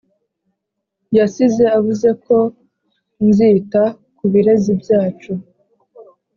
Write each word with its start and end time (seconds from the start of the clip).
yasize 1.17 1.63
avuze 1.77 2.09
ko 2.25 2.37
nzita 3.29 3.83
ku 4.17 4.25
birezi 4.31 4.71
byacu 4.81 5.33